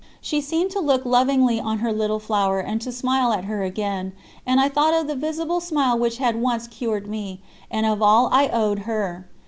[0.19, 4.13] She seemed to look lovingly on her Little Flower and to smile at her again,
[4.47, 7.39] and I thought of the visible smile which had once cured me,
[7.69, 9.27] and of all I owed her.